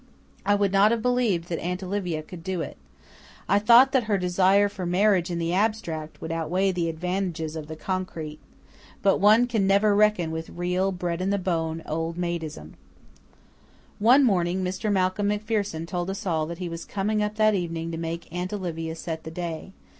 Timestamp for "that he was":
16.47-16.83